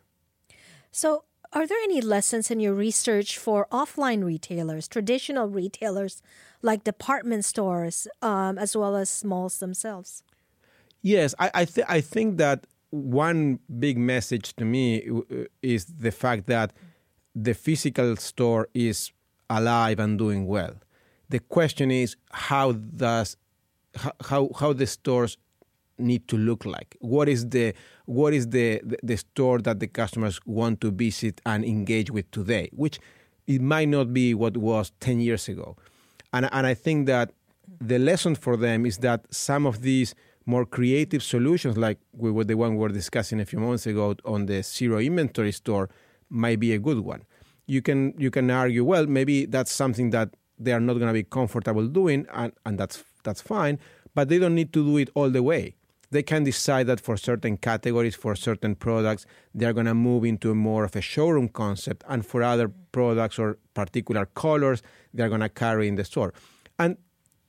So 0.90 1.24
are 1.52 1.66
there 1.70 1.82
any 1.88 2.00
lessons 2.00 2.50
in 2.52 2.58
your 2.64 2.74
research 2.74 3.30
for 3.38 3.66
offline 3.70 4.22
retailers, 4.24 4.88
traditional 4.88 5.46
retailers 5.48 6.22
like 6.62 6.80
department 6.84 7.44
stores, 7.44 7.96
um, 8.22 8.54
as 8.64 8.76
well 8.80 8.94
as 8.96 9.24
malls 9.24 9.58
themselves? 9.58 10.22
Yes, 11.04 11.34
I 11.38 11.50
I, 11.54 11.64
th- 11.66 11.86
I 11.86 12.00
think 12.00 12.38
that 12.38 12.66
one 12.90 13.58
big 13.78 13.98
message 13.98 14.56
to 14.56 14.64
me 14.64 15.06
uh, 15.06 15.44
is 15.60 15.84
the 15.84 16.10
fact 16.10 16.46
that 16.46 16.72
the 17.34 17.52
physical 17.52 18.16
store 18.16 18.68
is 18.72 19.12
alive 19.50 19.98
and 19.98 20.18
doing 20.18 20.46
well. 20.46 20.74
The 21.28 21.40
question 21.40 21.90
is 21.90 22.16
how 22.32 22.72
does 22.72 23.36
how 24.30 24.48
how 24.58 24.72
the 24.72 24.86
stores 24.86 25.36
need 25.98 26.26
to 26.28 26.38
look 26.38 26.64
like? 26.64 26.96
What 27.00 27.28
is 27.28 27.50
the 27.50 27.74
what 28.06 28.32
is 28.32 28.48
the, 28.48 28.80
the, 28.82 28.98
the 29.02 29.16
store 29.18 29.58
that 29.60 29.80
the 29.80 29.86
customers 29.88 30.40
want 30.46 30.80
to 30.80 30.90
visit 30.90 31.38
and 31.44 31.66
engage 31.66 32.10
with 32.10 32.30
today? 32.30 32.70
Which 32.72 32.98
it 33.46 33.60
might 33.60 33.90
not 33.90 34.14
be 34.14 34.32
what 34.32 34.56
was 34.56 34.90
10 35.00 35.20
years 35.20 35.48
ago. 35.48 35.76
And 36.32 36.48
and 36.50 36.66
i 36.66 36.72
think 36.74 37.06
that 37.08 37.32
the 37.80 37.98
lesson 37.98 38.34
for 38.34 38.56
them 38.56 38.86
is 38.86 38.98
that 38.98 39.26
some 39.30 39.66
of 39.66 39.82
these 39.82 40.14
more 40.46 40.64
creative 40.64 41.22
solutions 41.22 41.76
like 41.76 41.98
we 42.12 42.30
were 42.30 42.44
the 42.44 42.54
one 42.54 42.72
we 42.72 42.78
were 42.78 42.88
discussing 42.88 43.40
a 43.40 43.44
few 43.44 43.58
months 43.58 43.86
ago 43.86 44.14
on 44.24 44.46
the 44.46 44.62
zero 44.62 44.98
inventory 44.98 45.52
store 45.52 45.88
might 46.28 46.60
be 46.60 46.72
a 46.72 46.78
good 46.78 47.00
one 47.00 47.22
you 47.66 47.80
can 47.80 48.14
you 48.18 48.30
can 48.30 48.50
argue 48.50 48.84
well 48.84 49.06
maybe 49.06 49.46
that's 49.46 49.72
something 49.72 50.10
that 50.10 50.30
they 50.58 50.72
are 50.72 50.80
not 50.80 50.94
going 50.94 51.08
to 51.08 51.12
be 51.12 51.22
comfortable 51.22 51.86
doing, 51.86 52.26
and, 52.32 52.52
and 52.64 52.78
that's 52.78 53.04
that's 53.22 53.40
fine. 53.40 53.78
But 54.14 54.28
they 54.28 54.38
don't 54.38 54.54
need 54.54 54.72
to 54.74 54.84
do 54.84 54.96
it 54.98 55.10
all 55.14 55.30
the 55.30 55.42
way. 55.42 55.74
They 56.10 56.22
can 56.22 56.44
decide 56.44 56.86
that 56.86 57.00
for 57.00 57.16
certain 57.16 57.56
categories, 57.56 58.14
for 58.14 58.36
certain 58.36 58.76
products, 58.76 59.26
they 59.52 59.66
are 59.66 59.72
going 59.72 59.86
to 59.86 59.94
move 59.94 60.24
into 60.24 60.54
more 60.54 60.84
of 60.84 60.94
a 60.94 61.00
showroom 61.00 61.48
concept, 61.48 62.04
and 62.08 62.24
for 62.24 62.42
other 62.42 62.70
products 62.92 63.38
or 63.38 63.58
particular 63.74 64.26
colors, 64.26 64.82
they 65.12 65.24
are 65.24 65.28
going 65.28 65.40
to 65.40 65.48
carry 65.48 65.88
in 65.88 65.96
the 65.96 66.04
store. 66.04 66.32
And 66.78 66.96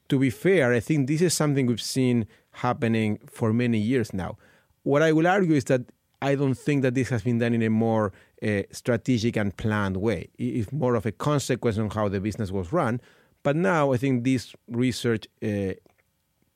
to 0.10 0.20
be 0.20 0.30
fair, 0.30 0.74
I 0.74 0.80
think 0.80 1.08
this 1.08 1.22
is 1.22 1.34
something 1.34 1.66
we've 1.66 1.82
seen 1.82 2.28
happening 2.52 3.20
for 3.28 3.52
many 3.54 3.78
years 3.78 4.14
now. 4.14 4.38
What 4.84 5.02
I 5.02 5.12
will 5.12 5.28
argue 5.28 5.56
is 5.56 5.66
that 5.66 5.82
I 6.22 6.36
don't 6.36 6.56
think 6.56 6.82
that 6.84 6.96
this 6.96 7.10
has 7.10 7.24
been 7.24 7.40
done 7.40 7.54
in 7.54 7.62
a 7.62 7.70
more 7.70 8.14
uh, 8.42 8.64
strategic 8.72 9.36
and 9.36 9.56
planned 9.56 9.98
way. 9.98 10.30
It's 10.38 10.72
more 10.72 10.96
of 10.96 11.06
a 11.06 11.12
consequence 11.12 11.78
on 11.78 11.90
how 11.90 12.08
the 12.08 12.20
business 12.20 12.52
was 12.52 12.72
run. 12.72 13.02
But 13.44 13.56
now 13.56 13.94
I 13.94 13.98
think 13.98 14.24
this 14.24 14.54
research 14.68 15.28
uh, 15.44 15.74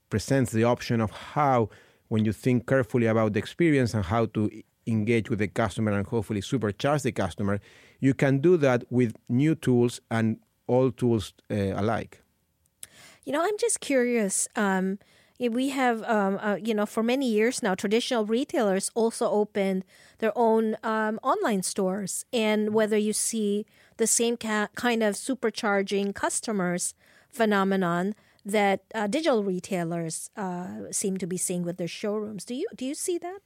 presents 0.10 0.51
the 0.51 0.63
option 0.63 1.01
of 1.01 1.12
how, 1.12 1.70
when 2.08 2.25
you 2.25 2.34
think 2.34 2.68
carefully 2.68 3.06
about 3.08 3.34
the 3.34 3.39
experience 3.39 3.94
and 3.94 4.03
how 4.03 4.25
to 4.27 4.50
engage 4.88 5.29
with 5.29 5.39
the 5.39 5.48
customer 5.48 5.91
and 5.91 6.08
hopefully 6.08 6.41
supercharge 6.41 7.03
the 7.03 7.12
customer, 7.12 7.60
you 8.00 8.13
can 8.13 8.39
do 8.39 8.58
that 8.58 8.84
with 8.89 9.15
new 9.27 9.53
tools 9.56 10.01
and 10.10 10.39
all 10.68 10.91
tools 10.91 11.34
uh, 11.51 11.56
alike. 11.75 12.24
You 13.26 13.34
know, 13.34 13.44
I'm 13.44 13.58
just 13.58 13.80
curious. 13.80 14.48
Um, 14.56 15.00
we 15.40 15.70
have, 15.70 16.04
um, 16.04 16.38
uh, 16.42 16.56
you 16.56 16.74
know, 16.74 16.86
for 16.86 17.02
many 17.02 17.30
years 17.30 17.64
now, 17.64 17.74
traditional 17.74 18.26
retailers 18.26 18.92
also 18.94 19.30
opened 19.30 19.86
their 20.18 20.34
own 20.38 20.76
um, 20.84 21.20
online 21.24 21.64
stores. 21.64 22.26
And 22.34 22.74
whether 22.74 22.98
you 22.98 23.14
see 23.14 23.66
the 23.98 24.08
same 24.08 24.36
ca- 24.36 24.68
kind 24.76 25.02
of 25.02 25.16
supercharging 25.16 26.14
customers 26.14 26.94
phenomenon 27.30 28.16
that 28.46 28.82
uh, 28.94 29.08
digital 29.08 29.44
retailers 29.44 30.30
uh, 30.36 30.92
seem 30.92 31.18
to 31.18 31.28
be 31.28 31.38
seeing 31.38 31.64
with 31.64 31.78
their 31.78 31.88
showrooms, 31.88 32.44
do 32.46 32.56
you 32.56 32.68
do 32.76 32.86
you 32.86 32.96
see 32.96 33.18
that? 33.20 33.40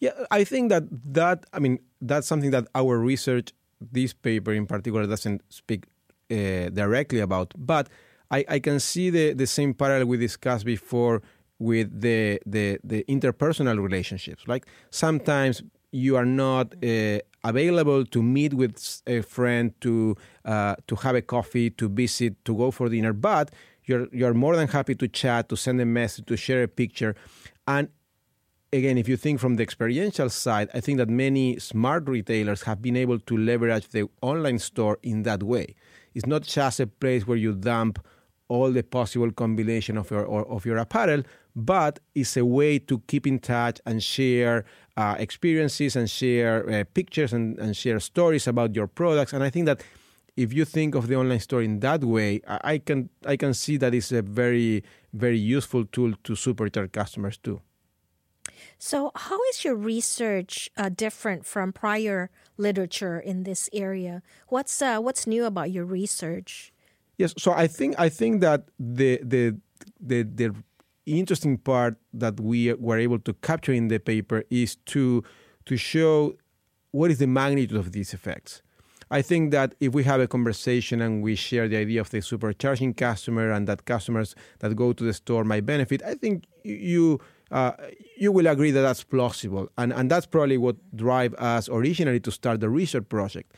Yeah, 0.00 0.12
I 0.30 0.44
think 0.44 0.68
that 0.70 0.84
that 1.14 1.44
I 1.52 1.60
mean 1.60 1.78
that's 2.00 2.26
something 2.26 2.50
that 2.50 2.66
our 2.74 2.98
research, 2.98 3.52
this 3.80 4.12
paper 4.12 4.52
in 4.52 4.66
particular, 4.66 5.06
doesn't 5.06 5.42
speak 5.48 5.84
uh, 6.30 6.70
directly 6.70 7.20
about, 7.20 7.54
but 7.56 7.88
I, 8.32 8.44
I 8.48 8.58
can 8.58 8.80
see 8.80 9.10
the, 9.10 9.34
the 9.34 9.46
same 9.46 9.74
parallel 9.74 10.06
we 10.06 10.16
discussed 10.16 10.64
before 10.64 11.22
with 11.58 12.00
the, 12.00 12.40
the, 12.46 12.78
the 12.82 13.04
interpersonal 13.08 13.80
relationships. 13.80 14.42
Like 14.48 14.66
sometimes 14.90 15.62
you 15.92 16.16
are 16.16 16.24
not 16.24 16.74
uh, 16.82 17.18
available 17.44 18.04
to 18.06 18.22
meet 18.22 18.54
with 18.54 19.02
a 19.06 19.20
friend, 19.20 19.72
to 19.82 20.16
uh, 20.44 20.74
to 20.86 20.96
have 20.96 21.14
a 21.14 21.22
coffee, 21.22 21.68
to 21.70 21.88
visit, 21.88 22.42
to 22.46 22.56
go 22.56 22.70
for 22.70 22.88
dinner, 22.88 23.12
but 23.12 23.50
you're 23.84 24.08
you're 24.12 24.34
more 24.34 24.56
than 24.56 24.68
happy 24.68 24.94
to 24.94 25.06
chat, 25.06 25.50
to 25.50 25.56
send 25.56 25.80
a 25.80 25.84
message, 25.84 26.24
to 26.26 26.36
share 26.36 26.62
a 26.62 26.68
picture, 26.68 27.14
and 27.66 27.88
again, 28.72 28.96
if 28.96 29.06
you 29.06 29.18
think 29.18 29.38
from 29.38 29.56
the 29.56 29.62
experiential 29.62 30.30
side, 30.30 30.70
I 30.72 30.80
think 30.80 30.96
that 30.98 31.10
many 31.10 31.58
smart 31.58 32.08
retailers 32.08 32.62
have 32.62 32.80
been 32.80 32.96
able 32.96 33.18
to 33.18 33.36
leverage 33.36 33.88
the 33.88 34.08
online 34.22 34.58
store 34.58 34.98
in 35.02 35.24
that 35.24 35.42
way. 35.42 35.74
It's 36.14 36.26
not 36.26 36.42
just 36.42 36.80
a 36.80 36.86
place 36.86 37.26
where 37.26 37.36
you 37.36 37.52
dump 37.52 37.98
all 38.52 38.70
the 38.70 38.82
possible 38.82 39.30
combination 39.32 39.96
of 39.96 40.10
your 40.10 40.26
of 40.56 40.66
your 40.66 40.78
apparel, 40.78 41.22
but 41.56 41.98
it's 42.14 42.36
a 42.36 42.44
way 42.44 42.78
to 42.78 42.94
keep 43.06 43.26
in 43.26 43.38
touch 43.38 43.80
and 43.86 44.02
share 44.02 44.64
uh, 44.96 45.14
experiences 45.18 45.96
and 45.96 46.08
share 46.10 46.56
uh, 46.68 46.84
pictures 46.92 47.32
and, 47.32 47.58
and 47.58 47.76
share 47.76 48.00
stories 48.00 48.46
about 48.46 48.76
your 48.76 48.86
products. 48.86 49.32
And 49.32 49.42
I 49.42 49.50
think 49.50 49.66
that 49.66 49.82
if 50.36 50.52
you 50.52 50.64
think 50.64 50.94
of 50.94 51.08
the 51.08 51.16
online 51.16 51.40
store 51.40 51.62
in 51.62 51.80
that 51.80 52.04
way, 52.04 52.40
I 52.46 52.78
can 52.78 53.08
I 53.26 53.36
can 53.36 53.54
see 53.54 53.78
that 53.78 53.94
it's 53.94 54.12
a 54.12 54.22
very 54.22 54.82
very 55.12 55.38
useful 55.38 55.84
tool 55.86 56.12
to 56.24 56.32
supercharge 56.34 56.92
customers 56.92 57.38
too. 57.38 57.60
So, 58.78 59.12
how 59.14 59.38
is 59.50 59.64
your 59.64 59.76
research 59.76 60.70
uh, 60.76 60.88
different 60.88 61.46
from 61.46 61.72
prior 61.72 62.30
literature 62.56 63.18
in 63.18 63.44
this 63.44 63.70
area? 63.72 64.22
What's 64.48 64.82
uh, 64.82 64.98
what's 64.98 65.26
new 65.26 65.44
about 65.44 65.70
your 65.70 65.84
research? 65.84 66.72
Yes, 67.18 67.34
so 67.38 67.52
I 67.52 67.66
think 67.66 67.94
I 67.98 68.08
think 68.08 68.40
that 68.40 68.68
the 68.78 69.20
the 69.22 69.56
the 70.00 70.22
the 70.22 70.54
interesting 71.06 71.58
part 71.58 71.96
that 72.14 72.40
we 72.40 72.72
were 72.74 72.98
able 72.98 73.18
to 73.20 73.34
capture 73.34 73.72
in 73.72 73.88
the 73.88 73.98
paper 73.98 74.44
is 74.50 74.76
to 74.86 75.22
to 75.66 75.76
show 75.76 76.34
what 76.92 77.10
is 77.10 77.18
the 77.18 77.26
magnitude 77.26 77.76
of 77.76 77.92
these 77.92 78.14
effects. 78.14 78.62
I 79.10 79.20
think 79.20 79.50
that 79.50 79.74
if 79.78 79.92
we 79.92 80.04
have 80.04 80.20
a 80.20 80.26
conversation 80.26 81.02
and 81.02 81.22
we 81.22 81.34
share 81.34 81.68
the 81.68 81.76
idea 81.76 82.00
of 82.00 82.08
the 82.10 82.18
supercharging 82.18 82.96
customer 82.96 83.50
and 83.50 83.66
that 83.68 83.84
customers 83.84 84.34
that 84.60 84.74
go 84.74 84.94
to 84.94 85.04
the 85.04 85.12
store 85.12 85.44
might 85.44 85.66
benefit, 85.66 86.02
I 86.02 86.14
think 86.14 86.44
you 86.64 87.20
uh, 87.50 87.72
you 88.16 88.32
will 88.32 88.46
agree 88.46 88.70
that 88.70 88.80
that's 88.80 89.04
plausible, 89.04 89.68
and 89.76 89.92
and 89.92 90.10
that's 90.10 90.26
probably 90.26 90.56
what 90.56 90.76
drive 90.96 91.34
us 91.34 91.68
originally 91.68 92.20
to 92.20 92.32
start 92.32 92.60
the 92.60 92.70
research 92.70 93.06
project. 93.10 93.52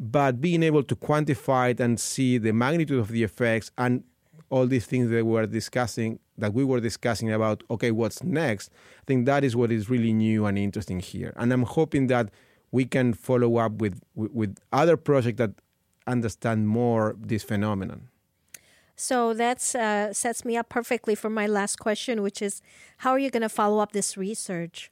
But 0.00 0.40
being 0.40 0.62
able 0.62 0.84
to 0.84 0.94
quantify 0.94 1.70
it 1.70 1.80
and 1.80 1.98
see 1.98 2.38
the 2.38 2.52
magnitude 2.52 2.98
of 2.98 3.08
the 3.08 3.24
effects 3.24 3.70
and 3.76 4.04
all 4.50 4.66
these 4.66 4.86
things 4.86 5.10
that 5.10 5.24
we 5.24 5.32
were 5.32 5.46
discussing 5.46 6.18
that 6.38 6.54
we 6.54 6.64
were 6.64 6.80
discussing 6.80 7.30
about 7.30 7.62
okay 7.68 7.90
what's 7.90 8.22
next 8.22 8.70
i 8.98 9.04
think 9.06 9.26
that 9.26 9.44
is 9.44 9.54
what 9.54 9.70
is 9.70 9.90
really 9.90 10.12
new 10.12 10.46
and 10.46 10.56
interesting 10.56 11.00
here 11.00 11.34
and 11.36 11.52
i'm 11.52 11.64
hoping 11.64 12.06
that 12.06 12.30
we 12.70 12.84
can 12.84 13.12
follow 13.12 13.56
up 13.56 13.72
with 13.72 14.00
with 14.14 14.56
other 14.72 14.96
projects 14.96 15.36
that 15.36 15.50
understand 16.08 16.66
more 16.68 17.14
this 17.20 17.44
phenomenon. 17.44 18.08
So 18.96 19.32
that 19.34 19.58
uh, 19.76 20.12
sets 20.12 20.44
me 20.44 20.56
up 20.56 20.68
perfectly 20.68 21.14
for 21.14 21.30
my 21.30 21.46
last 21.46 21.78
question, 21.78 22.20
which 22.20 22.42
is, 22.42 22.60
how 22.98 23.12
are 23.12 23.18
you 23.18 23.30
going 23.30 23.42
to 23.42 23.48
follow 23.48 23.78
up 23.78 23.92
this 23.92 24.16
research? 24.16 24.90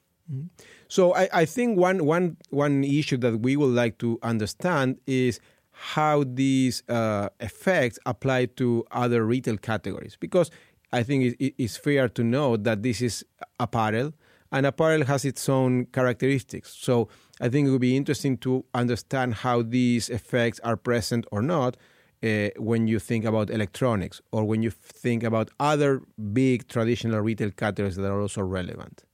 So 0.89 1.15
I, 1.15 1.29
I 1.33 1.45
think 1.45 1.79
one 1.79 2.05
one 2.05 2.37
one 2.51 2.85
issue 2.85 3.17
that 3.19 3.41
we 3.41 3.57
would 3.57 3.75
like 3.75 3.99
to 3.99 4.19
understand 4.23 4.99
is 5.07 5.41
how 5.71 6.25
these 6.27 6.83
uh, 6.89 7.29
effects 7.41 7.99
apply 8.07 8.47
to 8.47 8.85
other 8.91 9.25
retail 9.27 9.57
categories 9.57 10.17
because 10.19 10.51
I 10.93 11.03
think 11.03 11.37
it, 11.39 11.55
it's 11.59 11.77
fair 11.77 12.09
to 12.09 12.25
note 12.25 12.65
that 12.65 12.83
this 12.83 13.03
is 13.03 13.25
apparel 13.61 14.15
and 14.53 14.65
apparel 14.65 15.05
has 15.05 15.25
its 15.25 15.49
own 15.49 15.87
characteristics. 15.87 16.75
So 16.75 17.09
I 17.41 17.49
think 17.49 17.69
it 17.69 17.71
would 17.73 17.81
be 17.81 17.97
interesting 17.97 18.39
to 18.39 18.65
understand 18.73 19.35
how 19.35 19.63
these 19.63 20.09
effects 20.09 20.61
are 20.61 20.77
present 20.77 21.27
or 21.31 21.43
not 21.43 21.77
uh, 22.23 22.49
when 22.57 22.87
you 22.87 22.99
think 22.99 23.25
about 23.25 23.51
electronics 23.51 24.23
or 24.33 24.45
when 24.45 24.63
you 24.63 24.71
think 24.71 25.23
about 25.23 25.51
other 25.61 26.01
big 26.33 26.69
traditional 26.69 27.21
retail 27.21 27.51
categories 27.51 27.97
that 27.97 28.11
are 28.11 28.21
also 28.21 28.43
relevant. 28.43 29.05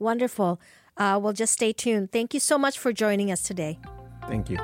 Wonderful. 0.00 0.60
Uh, 0.96 1.20
well, 1.22 1.32
just 1.32 1.52
stay 1.52 1.72
tuned. 1.72 2.10
Thank 2.10 2.34
you 2.34 2.40
so 2.40 2.58
much 2.58 2.76
for 2.78 2.92
joining 2.92 3.30
us 3.30 3.42
today. 3.42 3.78
Thank 4.26 4.50
you. 4.50 4.58